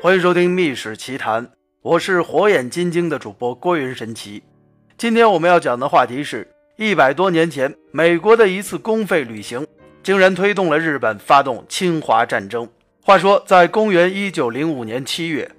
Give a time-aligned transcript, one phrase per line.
[0.00, 1.44] 欢迎收听《秘史奇谈》，
[1.82, 4.40] 我是火眼金睛的主播郭云神奇。
[4.96, 9.66] 今天我们要讲的话题是：一百多年前，美国的一次公费旅行，
[10.00, 12.68] 竟然推动了日本发动侵华战争。
[13.02, 15.50] 话说，在公元一九零五年七月，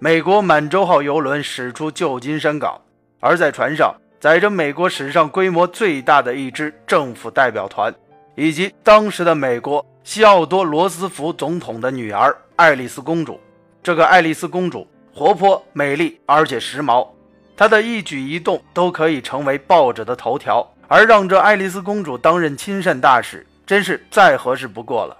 [0.00, 2.80] 美国满洲号游轮驶出旧金山港，
[3.20, 7.94] 而在船上载着美国史上规模最大的一支政府代表团，
[8.34, 13.38] 以及当时的美国西奥多·罗斯福总统的女儿爱丽丝公主。
[13.84, 17.06] 这个爱丽丝公主活泼美丽，而且时髦，
[17.54, 20.66] 她的一举一动都可以成为报纸的头条。
[20.88, 25.14] 而让这爱丽丝公主担任亲善大使，真是再合适不过了。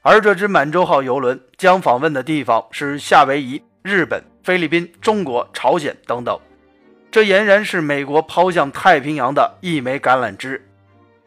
[0.00, 6.40] 而这支满洲号游轮将访问的地方是夏威夷、日本、菲律宾、中国、朝鲜等等，
[7.10, 10.66] 这俨然是美国抛向太平洋的一枚橄榄枝。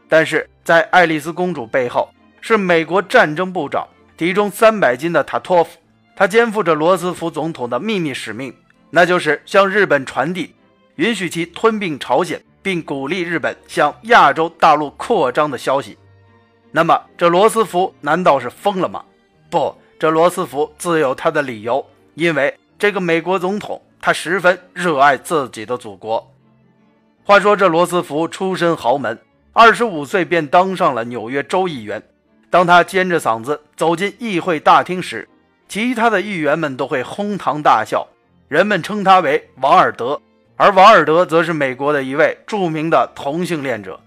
[0.08, 2.10] 但是在爱丽丝公主背后，
[2.42, 3.88] 是美国战争部长，
[4.18, 5.79] 体重三百斤的塔托夫。
[6.20, 8.54] 他肩负着罗斯福总统的秘密使命，
[8.90, 10.54] 那就是向日本传递，
[10.98, 15.98] 允许其吞并朝鲜，并鼓励日本向亚洲大陆扩张的消息。
[16.72, 19.02] 那么，这罗斯福难道是疯了吗？
[19.50, 26.30] 不，这罗斯福自有他的理由，因为这个美国总统他十分热爱自己的祖国。
[27.24, 29.18] 话说，这罗斯福出身豪门，
[29.54, 32.04] 二十五岁便当上了纽约州议员。
[32.50, 35.26] 当他尖着嗓子走进议会大厅时，
[35.70, 38.08] 其他的议员们都会哄堂大笑，
[38.48, 40.20] 人们称他为王尔德，
[40.58, 44.00] 而王尔德则是美国的一位著名的同性恋者。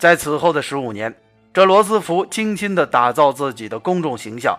[0.00, 1.14] 在此后的十五年，
[1.54, 4.58] 这罗斯福精心地打造自己的公众形象。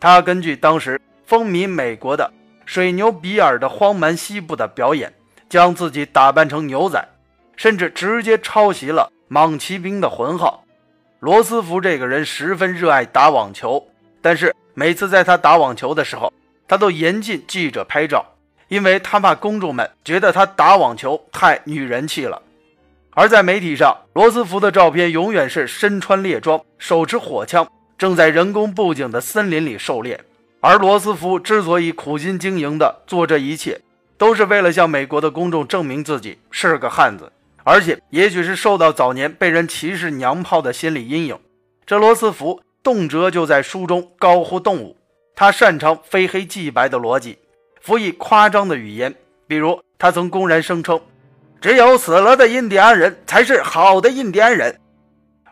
[0.00, 2.28] 他根据当时风靡美国的
[2.66, 5.12] 水牛比尔的荒蛮西部的表演，
[5.48, 7.08] 将自己打扮成牛仔，
[7.54, 10.64] 甚至直接抄袭了莽骑兵的混号。
[11.20, 13.86] 罗斯福这个人十分热爱打网球，
[14.20, 14.52] 但是。
[14.80, 16.32] 每次在他打网球的时候，
[16.66, 18.24] 他都严禁记者拍照，
[18.68, 22.40] 因为他怕公众们觉得他打网球太女人气了。
[23.10, 30.18] 而在媒体上，罗斯福的照片永远是身穿猎装，手持火枪，正在人工布景的森林里狩猎。
[30.60, 33.78] 而罗斯福之所以苦心经营的做这一切，
[34.16, 37.30] 都是为了向美国的公众证明自己是个汉子，
[37.64, 41.38] 而且也许是受到早年被人歧视娘炮的心理阴影，
[41.84, 42.62] 这罗斯福。
[42.82, 44.96] 动辄就在书中高呼动物，
[45.34, 47.38] 他擅长非黑即白的逻辑，
[47.80, 49.14] 辅以夸张的语言。
[49.46, 51.00] 比如，他曾公然声称，
[51.60, 54.78] 只有死了的印第安人才是好的印第安人。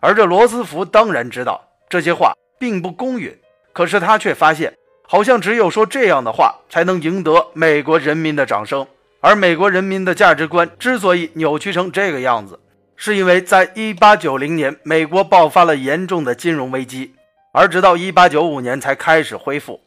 [0.01, 3.37] 而这罗斯福当然知道这些话并不公允，
[3.73, 4.73] 可是他却发现，
[5.07, 8.87] 好像只有说这样的话，才能赢得美国人民的掌声。
[9.21, 12.59] 而美国人民的价值观之所以扭曲成这个样子，
[12.95, 17.15] 是因为在1890年，美国爆发了严重的金融危机。
[17.59, 19.81] 而直到一八九五年才开始恢复。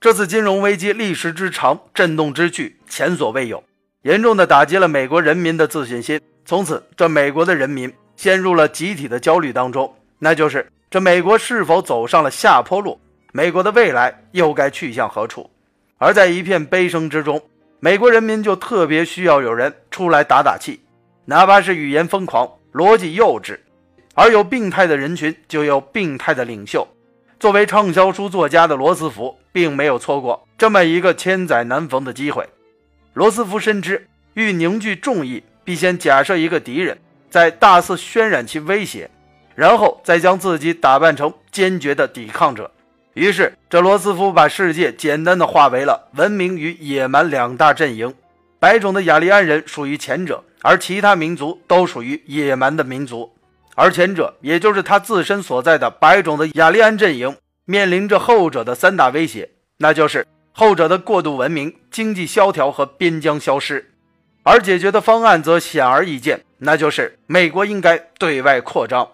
[0.00, 3.62] 这次金融危机历时之长，震动之巨，前所未有，
[4.04, 6.18] 严重的打击了美国人民的自信心。
[6.46, 12.98] 从此，这美国的人民陷入了集体的焦虑当中，那就是这美国是否走上了下坡路？
[13.32, 15.50] 美国的未来又该去向何处？
[15.98, 17.38] 而在一片悲声之中，
[17.80, 20.80] 美国人民就特别需要有人出来打打气，
[21.26, 23.58] 哪怕是语言疯狂、逻辑幼稚。
[24.14, 26.86] 而有病态的人群，就有病态的领袖。
[27.44, 32.48] 作为畅销书作家的罗斯福，并没有错过这么一个千载难逢的机会。
[33.12, 36.96] 罗斯福深知，欲凝聚众议，必先假设一个敌人，
[37.28, 39.10] 再大肆渲染其威胁，
[39.54, 42.70] 然后再将自己打扮成坚决的抵抗者。
[43.12, 48.14] 于是，这罗斯福把世界简单的划为了文明与野蛮两大阵营。
[48.58, 53.33] 白种的雅利安人属于前者，而其他民族都属于野蛮的民族。
[53.74, 63.90] 而前者，也就是他自身所在的白种的雅利安阵营，面临着后者的三大威胁，那就是后者的过度文明、经济萧条和边疆消失。
[64.44, 69.08] 而解决的方案则显而易见，那就是美国应该对外扩张。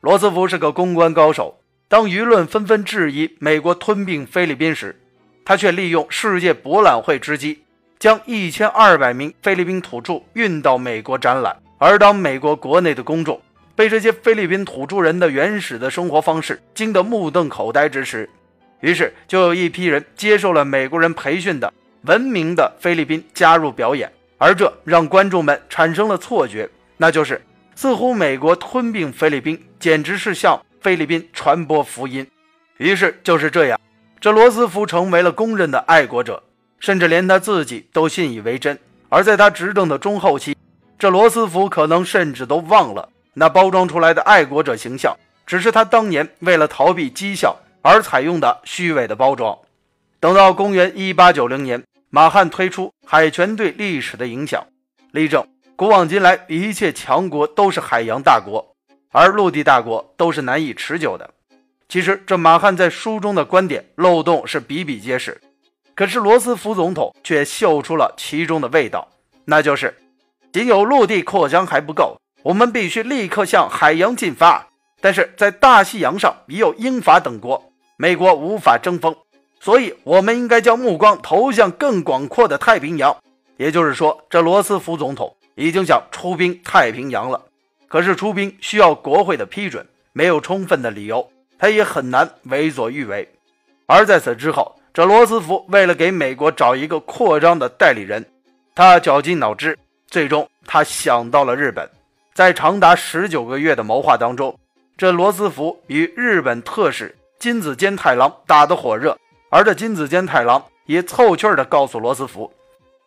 [0.00, 4.98] 罗斯福是个公关高手，当舆论纷纷质疑美国吞并菲律宾时，
[5.44, 7.62] 他却利用世界博览会之机，
[7.98, 11.56] 将一千二百名菲律宾土著运到美国展览。
[11.78, 13.40] 而当美国国内的公众，
[13.74, 18.28] 被这些菲律宾土著人的原始的生活方式惊得目瞪口呆之时，
[18.80, 21.72] 于是就有一批人接受了美国人培训的
[22.02, 27.40] 文明的菲律宾加入表演，而这让观众们产生了错觉，那就是
[27.74, 32.26] 似乎美国吞并菲律宾简直是向菲律宾传播福音。
[32.78, 33.80] 于是就是这样，
[34.20, 36.42] 这罗斯福成为了公认的爱国者，
[36.78, 38.78] 甚至连他自己都信以为真。
[39.08, 40.56] 而在他执政的中后期，
[40.98, 43.08] 这罗斯福可能甚至都忘了。
[43.34, 49.58] 那包装出来的爱国者形象，只是他当年为了逃避讥笑而采用的虚伪的包装。
[50.20, 54.64] 等到公元一八九零年，马汉推出海权对历史的影响，
[55.12, 58.74] 力证古往今来一切强国都是海洋大国，
[59.10, 61.28] 而陆地大国都是难以持久的。
[61.88, 65.40] 其实，这马汉在书中的观点漏洞是比比皆是，
[65.94, 69.08] 可是罗斯福总统却嗅出了其中的味道，
[69.44, 69.98] 那就是
[70.52, 74.66] 仅有陆地扩张还不够，我们必须立刻向海洋进发。
[75.00, 79.16] 但是在大西洋上已有英法等国，美国无法争锋，
[79.58, 83.16] 所以我们应该将目光投向更广阔的太平洋。
[83.56, 87.40] 也就是说，这罗斯福总统已经想出兵太平洋了。
[87.88, 91.28] 可是出兵需要国会的批准，没有充分的理由。
[91.58, 93.28] 他也很难为所欲为，
[93.86, 98.24] 而在此之后，这罗斯福为了给美国找一个扩张的代理人，
[98.74, 99.78] 他绞尽脑汁，
[100.08, 101.88] 最终他想到了日本。
[102.34, 104.58] 在长达十九个月的谋划当中，
[104.96, 109.18] 这罗斯福与日本特使金子坚太郎打得火热，
[109.50, 112.50] 而这金子坚太郎也凑趣儿地告诉罗斯福，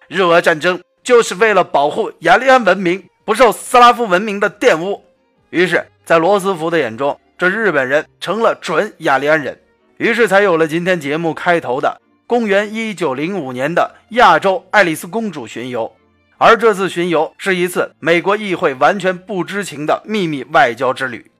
[0.08, 5.04] 日俄战争就是为了保护雅利安文明不受斯拉夫文明的玷污。
[5.50, 9.60] 于是，在罗斯福的眼中，这日本人成了准雅利安人，
[9.98, 15.92] 于是才有了今天节目开头的公元一九零五年的亚洲爱丽丝公主巡游。
[16.38, 21.32] 而这次巡游是一次美国议会完全不知情的秘密外交之旅。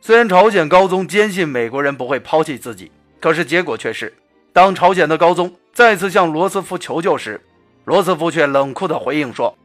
[0.00, 4.12] 虽然朝鲜高宗坚信美国人不会抛弃自己，可是结果却是，
[4.52, 7.40] 当朝鲜的高宗再次向罗斯福求救时，
[7.84, 9.56] 罗斯福却冷酷地回应说：“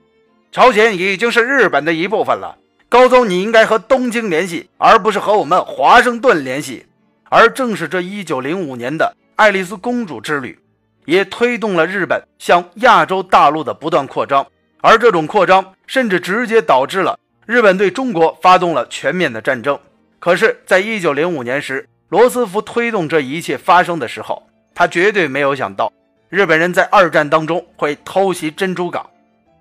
[0.52, 2.58] 朝鲜已经是日本的一部分了。”
[2.90, 6.86] 高宗，你应该和东京联系，而不是和我们华盛顿联系。
[7.30, 10.60] 而正是这一九零五年的爱丽丝公主之旅，
[11.06, 14.46] 也推动了日本向亚洲大陆的不断扩张。
[14.82, 19.80] 而这种扩张，甚至直接导致了日本对中国发动了全面的战争。
[20.20, 24.44] 可是，在一九零五年时，罗斯福推动这一切发生的时候，
[24.76, 25.92] 他绝对没有想到
[26.30, 29.10] 日本人在二战当中会偷袭珍珠港。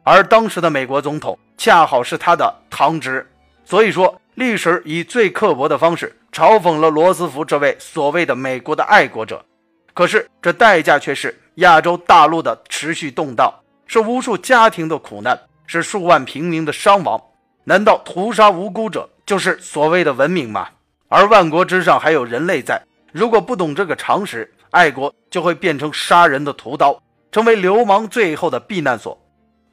[0.05, 3.25] 而当时的美国总统恰好是他的堂侄，
[3.65, 9.45] 所以说历史以最刻薄的方式嘲讽了罗斯福这位所谓的美国的爱国者。
[9.95, 13.53] 可是这代价却是亚洲大陆的持续动荡，
[13.87, 17.21] 是无数家庭的苦难，是数万平民的伤亡。
[17.65, 20.69] 难道屠杀无辜者就是所谓的文明吗？
[21.09, 29.21] 而万国之上还有人类在，如果不懂这个常识，爱国就会变成杀人的屠刀，成为流氓最后的避难所。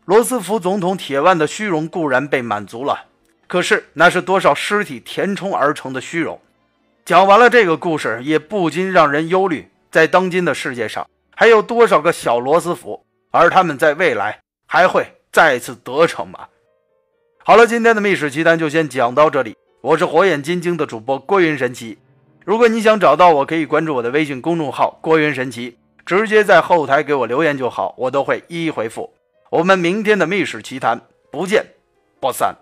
[0.04, 3.06] 罗斯福总统铁腕的虚荣固然被满足了，
[3.48, 6.42] 可是那是多少尸体填充而成的虚荣。
[7.06, 13.06] 讲完了这个故事，也不禁让人忧虑：在当今的世界上，还有多少个小罗斯福？
[13.31, 16.47] 而他们在未来还会再次得逞吗？
[17.44, 19.56] 好了，今天的密史奇谈就先讲到这里。
[19.81, 21.97] 我是火眼金睛的主播郭云神奇。
[22.45, 29.13] 如果你想找到我，可以关注我的微信公众号“郭云神奇”，直接在后台给我留言就好，我都会一一回复。
[29.50, 31.00] 我们明天的密室奇谈，
[31.31, 31.65] 不见
[32.19, 32.56] 不散。